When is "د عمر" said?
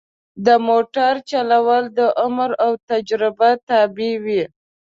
1.97-2.49